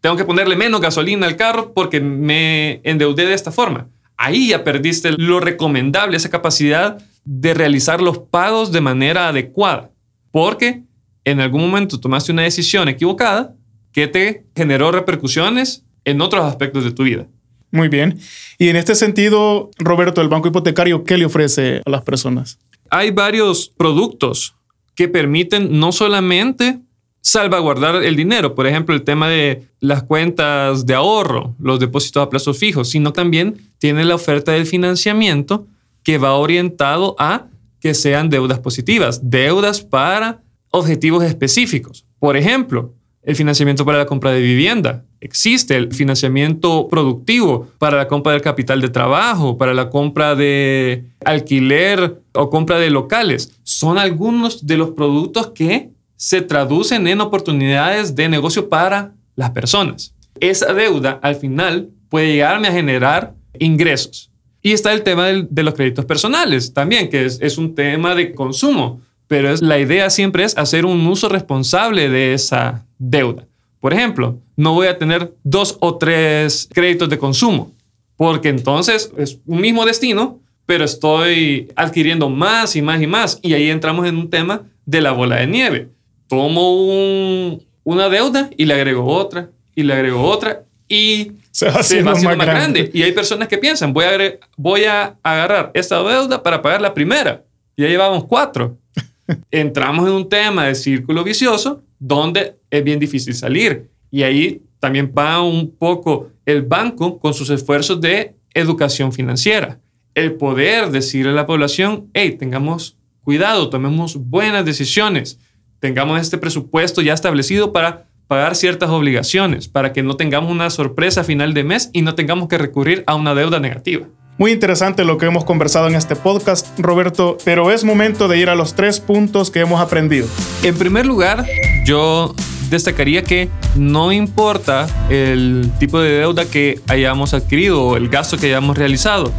Tengo 0.00 0.16
que 0.16 0.24
ponerle 0.24 0.56
menos 0.56 0.80
gasolina 0.80 1.26
al 1.26 1.36
carro 1.36 1.72
porque 1.72 2.00
me 2.00 2.80
endeudé 2.84 3.26
de 3.26 3.34
esta 3.34 3.52
forma. 3.52 3.88
Ahí 4.22 4.48
ya 4.48 4.64
perdiste 4.64 5.12
lo 5.12 5.40
recomendable, 5.40 6.14
esa 6.14 6.28
capacidad 6.28 6.98
de 7.24 7.54
realizar 7.54 8.02
los 8.02 8.18
pagos 8.18 8.70
de 8.70 8.82
manera 8.82 9.28
adecuada. 9.28 9.92
Porque 10.30 10.82
en 11.24 11.40
algún 11.40 11.62
momento 11.62 11.98
tomaste 11.98 12.30
una 12.30 12.42
decisión 12.42 12.90
equivocada 12.90 13.54
que 13.92 14.08
te 14.08 14.44
generó 14.54 14.92
repercusiones 14.92 15.86
en 16.04 16.20
otros 16.20 16.44
aspectos 16.44 16.84
de 16.84 16.90
tu 16.92 17.04
vida. 17.04 17.28
Muy 17.70 17.88
bien. 17.88 18.20
Y 18.58 18.68
en 18.68 18.76
este 18.76 18.94
sentido, 18.94 19.70
Roberto, 19.78 20.20
el 20.20 20.28
banco 20.28 20.48
hipotecario, 20.48 21.02
¿qué 21.02 21.16
le 21.16 21.24
ofrece 21.24 21.80
a 21.86 21.88
las 21.88 22.02
personas? 22.02 22.58
Hay 22.90 23.12
varios 23.12 23.72
productos 23.74 24.54
que 24.94 25.08
permiten 25.08 25.80
no 25.80 25.92
solamente 25.92 26.78
salvaguardar 27.20 27.96
el 28.02 28.16
dinero, 28.16 28.54
por 28.54 28.66
ejemplo, 28.66 28.94
el 28.94 29.02
tema 29.02 29.28
de 29.28 29.64
las 29.80 30.02
cuentas 30.02 30.86
de 30.86 30.94
ahorro, 30.94 31.54
los 31.58 31.80
depósitos 31.80 32.22
a 32.22 32.30
plazos 32.30 32.58
fijos, 32.58 32.88
sino 32.88 33.12
también 33.12 33.60
tiene 33.78 34.04
la 34.04 34.14
oferta 34.14 34.52
del 34.52 34.66
financiamiento 34.66 35.66
que 36.02 36.18
va 36.18 36.34
orientado 36.34 37.16
a 37.18 37.46
que 37.80 37.94
sean 37.94 38.30
deudas 38.30 38.58
positivas, 38.58 39.20
deudas 39.22 39.80
para 39.80 40.40
objetivos 40.70 41.24
específicos. 41.24 42.04
Por 42.18 42.36
ejemplo, 42.36 42.94
el 43.22 43.36
financiamiento 43.36 43.84
para 43.84 43.98
la 43.98 44.06
compra 44.06 44.32
de 44.32 44.40
vivienda. 44.40 45.04
Existe 45.20 45.76
el 45.76 45.92
financiamiento 45.92 46.88
productivo 46.88 47.68
para 47.78 47.96
la 47.96 48.08
compra 48.08 48.32
del 48.32 48.40
capital 48.40 48.80
de 48.80 48.88
trabajo, 48.88 49.58
para 49.58 49.74
la 49.74 49.90
compra 49.90 50.34
de 50.34 51.04
alquiler 51.24 52.22
o 52.32 52.48
compra 52.48 52.78
de 52.78 52.90
locales. 52.90 53.52
Son 53.62 53.98
algunos 53.98 54.66
de 54.66 54.78
los 54.78 54.92
productos 54.92 55.48
que 55.48 55.90
se 56.20 56.42
traducen 56.42 57.06
en 57.06 57.22
oportunidades 57.22 58.14
de 58.14 58.28
negocio 58.28 58.68
para 58.68 59.14
las 59.36 59.52
personas. 59.52 60.14
Esa 60.38 60.74
deuda 60.74 61.18
al 61.22 61.34
final 61.34 61.88
puede 62.10 62.34
llegarme 62.34 62.68
a 62.68 62.72
generar 62.72 63.32
ingresos. 63.58 64.30
Y 64.60 64.72
está 64.72 64.92
el 64.92 65.02
tema 65.02 65.28
de 65.28 65.62
los 65.62 65.72
créditos 65.72 66.04
personales 66.04 66.74
también, 66.74 67.08
que 67.08 67.24
es, 67.24 67.56
un 67.56 67.74
tema 67.74 68.14
de 68.14 68.34
consumo 68.34 69.00
pero 69.28 69.54
la 69.60 69.78
idea 69.78 70.10
siempre 70.10 70.44
es 70.44 70.58
hacer 70.58 70.84
un 70.84 71.06
uso 71.06 71.28
responsable 71.28 72.10
de 72.10 72.34
esa 72.34 72.84
deuda. 72.98 73.46
Por 73.78 73.94
ejemplo, 73.94 74.40
no 74.56 74.74
voy 74.74 74.88
a 74.88 74.98
tener 74.98 75.32
dos 75.44 75.78
o 75.80 75.96
tres 75.96 76.68
créditos 76.70 77.08
de 77.08 77.16
consumo, 77.16 77.72
porque 78.16 78.48
entonces 78.48 79.10
es 79.16 79.38
un 79.46 79.60
mismo 79.60 79.86
destino, 79.86 80.40
pero 80.66 80.84
estoy 80.84 81.68
adquiriendo 81.76 82.28
más 82.28 82.74
y 82.74 82.82
más 82.82 83.00
y 83.00 83.06
más. 83.06 83.38
Y 83.40 83.54
ahí 83.54 83.70
entramos 83.70 84.06
en 84.06 84.16
un 84.16 84.28
tema 84.28 84.64
de 84.84 85.00
la 85.00 85.12
bola 85.12 85.36
de 85.36 85.46
nieve. 85.46 85.88
Tomo 86.30 87.58
una 87.82 88.08
deuda 88.08 88.48
y 88.56 88.64
le 88.64 88.74
agrego 88.74 89.04
otra, 89.04 89.50
y 89.74 89.82
le 89.82 89.92
agrego 89.92 90.22
otra, 90.22 90.62
y 90.88 91.32
se 91.50 91.66
va 91.66 91.80
haciendo, 91.80 92.12
más, 92.12 92.22
grande. 92.22 92.88
Y 92.94 93.02
hay 93.02 93.10
personas 93.10 93.48
que 93.48 93.58
piensan, 93.58 93.92
voy 93.92 94.04
a, 94.04 94.38
voy 94.56 94.84
a 94.84 95.16
agarrar 95.24 95.72
esta 95.74 96.00
deuda 96.02 96.40
para 96.40 96.62
pagar 96.62 96.80
la 96.80 96.94
primera. 96.94 97.42
Ya 97.76 97.88
llevamos 97.88 98.24
cuatro 98.24 98.78
entramos 99.50 100.06
en 100.06 100.14
un 100.14 100.28
tema 100.28 100.66
de 100.66 100.74
círculo 100.74 101.24
vicioso 101.24 101.82
donde 101.98 102.56
es 102.70 102.84
bien 102.84 103.00
difícil 103.00 103.34
salir. 103.34 103.90
Y 104.10 104.22
ahí 104.22 104.62
también 104.78 105.12
va 105.16 105.42
un 105.42 105.70
poco 105.70 106.30
el 106.46 106.62
banco 106.62 107.18
con 107.18 107.34
sus 107.34 107.50
esfuerzos 107.50 108.00
de 108.00 108.34
educación 108.54 109.12
financiera. 109.12 109.80
El 110.14 110.34
poder 110.34 110.90
decirle 110.90 111.32
a 111.32 111.34
la 111.34 111.46
población, 111.46 112.08
hey, 112.14 112.36
tengamos 112.38 112.96
cuidado, 113.22 113.68
tomemos 113.68 114.16
buenas 114.16 114.64
decisiones, 114.64 115.38
tengamos 115.80 116.20
este 116.20 116.38
presupuesto 116.38 117.02
ya 117.02 117.12
establecido 117.12 117.72
para 117.72 118.06
pagar 118.28 118.54
ciertas 118.54 118.90
obligaciones, 118.90 119.66
para 119.66 119.92
que 119.92 120.04
no 120.04 120.14
tengamos 120.14 120.52
una 120.52 120.70
sorpresa 120.70 121.22
a 121.22 121.24
final 121.24 121.52
de 121.52 121.64
mes 121.64 121.90
y 121.92 122.02
no 122.02 122.14
tengamos 122.14 122.48
que 122.48 122.58
recurrir 122.58 123.02
a 123.06 123.16
una 123.16 123.34
deuda 123.34 123.58
negativa. 123.58 124.06
Muy 124.38 124.52
interesante 124.52 125.04
lo 125.04 125.18
que 125.18 125.26
hemos 125.26 125.44
conversado 125.44 125.88
en 125.88 125.96
este 125.96 126.16
podcast, 126.16 126.78
Roberto, 126.78 127.36
pero 127.44 127.72
es 127.72 127.84
momento 127.84 128.28
de 128.28 128.38
ir 128.38 128.48
a 128.48 128.54
los 128.54 128.74
tres 128.74 129.00
puntos 129.00 129.50
que 129.50 129.60
hemos 129.60 129.80
aprendido. 129.80 130.28
En 130.62 130.76
primer 130.78 131.06
lugar, 131.06 131.44
yo 131.84 132.34
destacaría 132.70 133.22
que 133.22 133.48
no 133.74 134.12
importa 134.12 134.86
el 135.10 135.70
tipo 135.78 136.00
de 136.00 136.10
deuda 136.20 136.44
que 136.44 136.80
hayamos 136.88 137.34
adquirido 137.34 137.82
o 137.82 137.96
el 137.96 138.08
gasto 138.08 138.38
que 138.38 138.46
hayamos 138.46 138.78
realizado, 138.78 139.32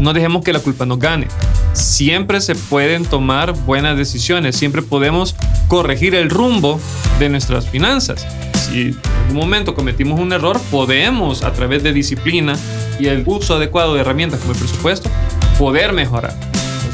no 0.00 0.12
dejemos 0.12 0.42
que 0.44 0.52
la 0.52 0.60
culpa 0.60 0.86
nos 0.86 0.98
gane. 0.98 1.28
Siempre 1.72 2.40
se 2.40 2.54
pueden 2.54 3.04
tomar 3.04 3.52
buenas 3.52 3.96
decisiones, 3.96 4.56
siempre 4.56 4.82
podemos 4.82 5.36
corregir 5.68 6.14
el 6.14 6.30
rumbo 6.30 6.80
de 7.18 7.28
nuestras 7.28 7.68
finanzas. 7.68 8.26
Si 8.54 8.80
en 8.82 9.00
algún 9.26 9.36
momento 9.36 9.74
cometimos 9.74 10.18
un 10.18 10.32
error, 10.32 10.60
podemos 10.70 11.42
a 11.42 11.52
través 11.52 11.82
de 11.82 11.92
disciplina 11.92 12.56
y 12.98 13.06
el 13.06 13.22
uso 13.26 13.56
adecuado 13.56 13.94
de 13.94 14.00
herramientas 14.00 14.40
como 14.40 14.52
el 14.52 14.58
presupuesto, 14.58 15.10
poder 15.58 15.92
mejorar. 15.92 16.34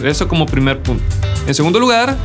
Eso 0.04 0.26
como 0.26 0.47
primer 0.47 0.82
punto. 0.82 1.04
En 1.47 1.54
segundo 1.54 1.78
lugar, 1.78 2.16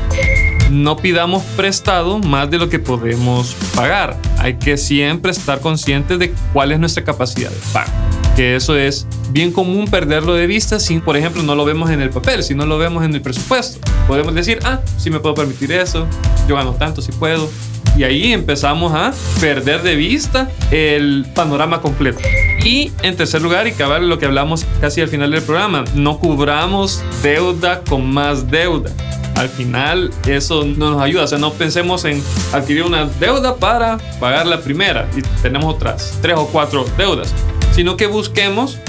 no 0.71 0.97
pidamos 0.97 1.43
prestado 1.55 2.19
más 2.19 2.49
de 2.49 2.57
lo 2.57 2.69
que 2.69 2.79
podemos 2.79 3.55
pagar. 3.75 4.17
Hay 4.39 4.55
que 4.55 4.77
siempre 4.77 5.31
estar 5.31 5.59
conscientes 5.59 6.19
de 6.19 6.33
cuál 6.53 6.71
es 6.71 6.79
nuestra 6.79 7.03
capacidad 7.03 7.49
de 7.49 7.57
pago. 7.71 8.06
Que 8.37 8.55
eso 8.55 8.77
es 8.77 9.07
bien 9.31 9.51
común 9.51 9.87
perderlo 9.87 10.35
de 10.35 10.45
vista 10.45 10.79
si, 10.79 10.99
por 10.99 11.17
ejemplo, 11.17 11.41
no 11.41 11.55
lo 11.55 11.65
vemos 11.65 11.89
en 11.89 12.01
el 12.01 12.11
papel, 12.11 12.43
si 12.43 12.53
no 12.53 12.67
lo 12.67 12.77
vemos 12.77 13.03
en 13.03 13.15
el 13.15 13.21
presupuesto. 13.21 13.79
Podemos 14.07 14.35
decir, 14.35 14.59
ah, 14.63 14.79
sí 14.97 15.09
me 15.09 15.19
puedo 15.19 15.33
permitir 15.33 15.71
eso, 15.71 16.05
yo 16.47 16.55
gano 16.55 16.75
tanto 16.75 17.01
si 17.01 17.11
puedo, 17.11 17.49
y 17.97 18.03
ahí 18.03 18.31
empezamos 18.33 18.93
a 18.93 19.11
perder 19.41 19.81
de 19.81 19.95
vista 19.95 20.51
el 20.69 21.25
panorama 21.33 21.81
completo. 21.81 22.19
Y 22.63 22.91
en 23.01 23.17
tercer 23.17 23.41
lugar, 23.41 23.67
y 23.67 23.71
cabal 23.71 24.07
lo 24.07 24.19
que 24.19 24.27
hablamos 24.27 24.67
casi 24.79 25.01
al 25.01 25.07
final 25.07 25.31
del 25.31 25.41
programa, 25.41 25.83
no 25.95 26.19
cubramos 26.19 27.03
deuda 27.23 27.81
con 27.81 28.05
más 28.05 28.51
deuda. 28.51 28.91
Al 29.35 29.49
final 29.49 30.11
eso 30.27 30.63
no 30.63 30.91
nos 30.91 31.01
ayuda, 31.01 31.23
o 31.23 31.27
sea, 31.27 31.39
no 31.39 31.53
pensemos 31.53 32.05
en 32.05 32.21
adquirir 32.53 32.83
una 32.83 33.05
deuda 33.05 33.55
para 33.55 33.97
pagar 34.19 34.45
la 34.45 34.61
primera 34.61 35.07
y 35.17 35.21
tenemos 35.41 35.73
otras 35.73 36.19
tres 36.21 36.37
o 36.37 36.47
cuatro 36.47 36.85
deudas, 36.97 37.33
sino 37.77 37.95
que 37.95 38.07
busquemos 38.07 38.79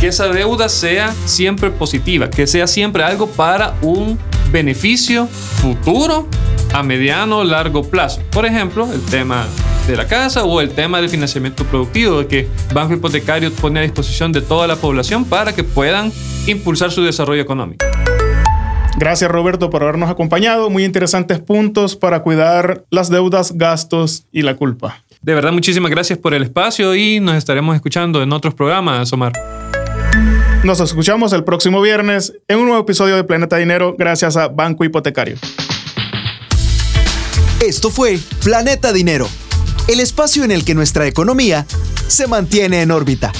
que 0.00 0.06
esa 0.06 0.26
deuda 0.28 0.70
sea 0.70 1.14
siempre 1.26 1.70
positiva, 1.70 2.30
que 2.30 2.46
sea 2.46 2.66
siempre 2.66 3.02
algo 3.02 3.26
para 3.26 3.74
un 3.82 4.18
beneficio 4.50 5.26
futuro 5.26 6.26
a 6.72 6.82
mediano 6.82 7.40
o 7.40 7.44
largo 7.44 7.82
plazo. 7.82 8.22
Por 8.30 8.46
ejemplo, 8.46 8.90
el 8.90 9.02
tema 9.02 9.44
de 9.86 9.96
la 9.98 10.06
casa 10.06 10.44
o 10.44 10.62
el 10.62 10.70
tema 10.70 10.98
del 10.98 11.10
financiamiento 11.10 11.62
productivo, 11.64 12.20
de 12.20 12.26
que 12.26 12.48
Banco 12.72 12.94
Hipotecario 12.94 13.52
pone 13.52 13.80
a 13.80 13.82
disposición 13.82 14.32
de 14.32 14.40
toda 14.40 14.66
la 14.66 14.76
población 14.76 15.26
para 15.26 15.54
que 15.54 15.62
puedan 15.62 16.10
impulsar 16.46 16.90
su 16.90 17.02
desarrollo 17.02 17.42
económico. 17.42 17.84
Gracias 18.96 19.30
Roberto 19.30 19.68
por 19.68 19.82
habernos 19.82 20.08
acompañado. 20.08 20.70
Muy 20.70 20.86
interesantes 20.86 21.38
puntos 21.38 21.96
para 21.96 22.22
cuidar 22.22 22.86
las 22.88 23.10
deudas, 23.10 23.52
gastos 23.58 24.24
y 24.32 24.40
la 24.40 24.56
culpa. 24.56 25.04
De 25.28 25.34
verdad, 25.34 25.52
muchísimas 25.52 25.90
gracias 25.90 26.18
por 26.18 26.32
el 26.32 26.42
espacio 26.42 26.94
y 26.94 27.20
nos 27.20 27.36
estaremos 27.36 27.76
escuchando 27.76 28.22
en 28.22 28.32
otros 28.32 28.54
programas, 28.54 29.12
Omar. 29.12 29.34
Nos 30.64 30.80
escuchamos 30.80 31.34
el 31.34 31.44
próximo 31.44 31.82
viernes 31.82 32.32
en 32.48 32.56
un 32.56 32.64
nuevo 32.64 32.80
episodio 32.80 33.14
de 33.14 33.24
Planeta 33.24 33.58
Dinero 33.58 33.94
gracias 33.98 34.38
a 34.38 34.48
Banco 34.48 34.84
Hipotecario. 34.84 35.36
Esto 37.60 37.90
fue 37.90 38.18
Planeta 38.42 38.90
Dinero, 38.90 39.28
el 39.86 40.00
espacio 40.00 40.44
en 40.44 40.50
el 40.50 40.64
que 40.64 40.74
nuestra 40.74 41.06
economía 41.06 41.66
se 42.06 42.26
mantiene 42.26 42.80
en 42.80 42.90
órbita. 42.90 43.30